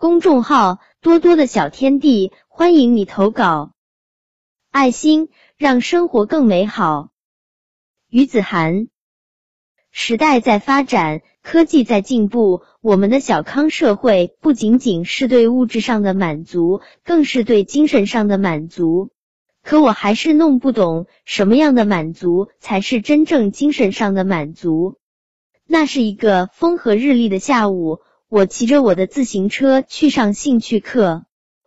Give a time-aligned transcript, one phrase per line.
[0.00, 3.74] 公众号多多的小天地，欢迎你投稿。
[4.70, 7.10] 爱心让生活更美好。
[8.08, 8.88] 于子涵，
[9.90, 19.10] 时代在发展，科技在进步，我们的小康社会不仅仅是对物质上的满足，更是对精神上的满足。
[19.62, 24.96] 可我还是弄不懂，什么样的满足才是真正精神上的满足？
[25.66, 28.00] 那是一个风和日丽的下午。
[28.30, 31.24] 我骑着我的自行车去上兴趣课，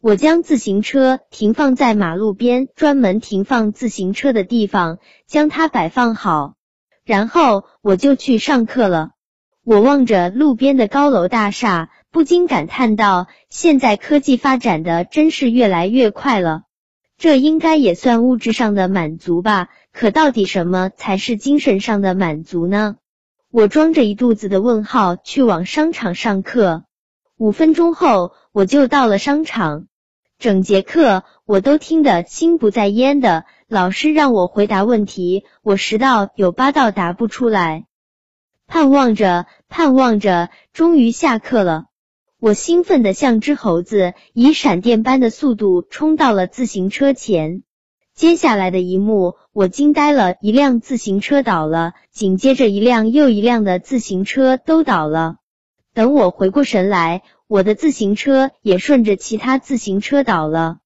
[0.00, 6.54] 我将自行车停放在马路边专门停放自行车的地方，将它摆放好，
[7.04, 9.10] 然后我就去上课了。
[9.64, 16.62] 我望着路边的高楼大厦，不禁感叹道：“现在科技发展的真是越来越快了，
[17.18, 19.70] 这应该也算物质上的满足吧？
[19.92, 22.94] 可到底什么才是精神上的满足呢？”
[23.54, 26.82] 我装着一肚子的问号去往商场上课，
[27.36, 29.86] 五分钟后我就到了商场。
[30.40, 37.86] 整节课我都听得心不在焉的，老师让我回答问题，我十道有八道答不出来。
[38.66, 41.84] 盼望着，盼望着，终于下课了。
[42.40, 47.62] 我兴奋的像只猴子，以闪电般的速度冲到了自行车前。
[48.14, 50.36] 接下来的一幕，我惊呆了。
[50.40, 55.38] 一辆自行车倒了，紧接着一辆又一辆的自行车都倒了。
[55.94, 60.78] 等我回过神来，我的自行车也顺着其他自行车倒了。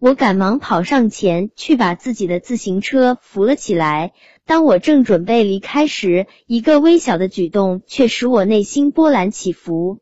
[0.00, 4.12] 我赶忙跑上前去把自己的自行车扶了起来。
[4.44, 10.00] 当我正准备离开时，一个微小的举动却使我内心波澜起伏。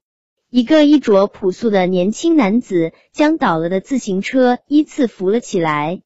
[0.49, 6.01] 一个衣着朴素的年轻男子将倒了的自行车依次扶了起来。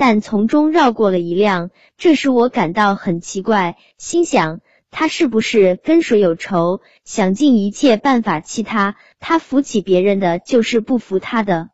[0.00, 8.96] 但从中绕过了一辆，这使我感到很奇怪，心想他是不是跟谁有仇，想尽一切办法气他。
[9.18, 11.68] 他扶起别人的就是不扶他的，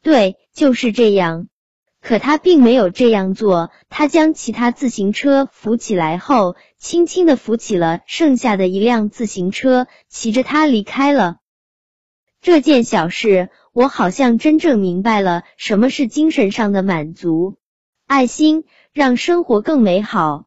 [0.00, 1.48] 对，就是这样。
[2.00, 11.40] 可他并没有这样做，他将其他自行车扶起来后，轻轻的扶起了剩下的一辆自行车，骑着它离开了。
[12.40, 17.58] 这件小事，我好像真正明白了什么是精神上的满足。
[18.06, 20.45] 爱心让生活更美好。